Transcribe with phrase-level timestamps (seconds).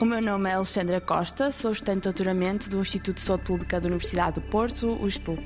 [0.00, 3.80] O meu nome é Alexandra Costa, sou estudante de doutoramento do Instituto de Saúde Pública
[3.80, 5.42] da Universidade do Porto, o SPUP.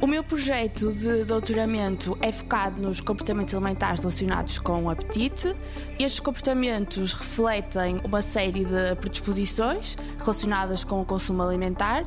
[0.00, 5.54] O meu projeto de doutoramento é focado nos comportamentos alimentares relacionados com o apetite.
[5.98, 12.06] Estes comportamentos refletem uma série de predisposições relacionadas com o consumo alimentar.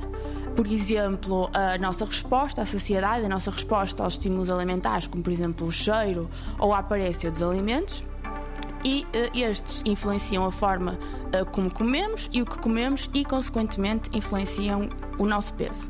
[0.56, 5.32] Por exemplo, a nossa resposta à saciedade, a nossa resposta aos estímulos alimentares, como por
[5.32, 8.04] exemplo o cheiro ou a aparência dos alimentos
[8.86, 14.12] e uh, estes influenciam a forma uh, como comemos e o que comemos e, consequentemente,
[14.14, 15.90] influenciam o nosso peso.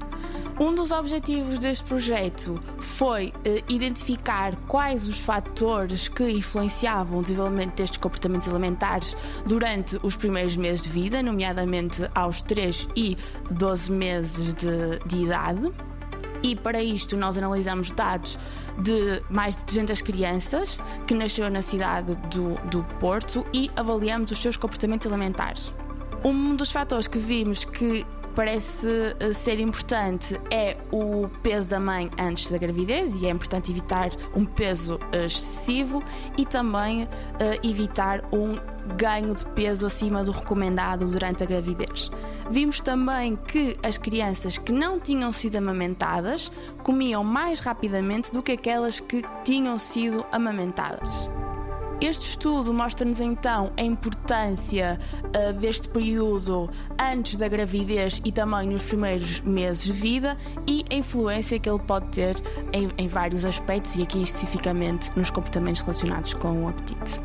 [0.57, 7.75] Um dos objetivos deste projeto foi uh, identificar quais os fatores que influenciavam o desenvolvimento
[7.75, 13.17] destes comportamentos alimentares durante os primeiros meses de vida, nomeadamente aos 3 e
[13.51, 15.69] 12 meses de, de idade.
[16.45, 18.37] E para isto nós analisamos dados
[18.77, 24.37] de mais de 300 crianças que nasceram na cidade do, do Porto e avaliamos os
[24.39, 25.73] seus comportamentos alimentares.
[26.23, 28.05] Um dos fatores que vimos que
[28.35, 33.71] parece eh, ser importante é o peso da mãe antes da gravidez e é importante
[33.71, 36.03] evitar um peso eh, excessivo
[36.37, 37.07] e também uh,
[37.67, 38.55] evitar um
[38.97, 42.11] ganho de peso acima do recomendado durante a gravidez.
[42.49, 46.51] Vimos também que as crianças que não tinham sido amamentadas
[46.83, 51.27] comiam mais rapidamente do que aquelas que tinham sido amamentadas.
[52.01, 58.83] Este estudo mostra-nos então a importância uh, deste período antes da gravidez e também nos
[58.83, 62.35] primeiros meses de vida e a influência que ele pode ter
[62.73, 67.24] em, em vários aspectos e aqui especificamente nos comportamentos relacionados com o apetite.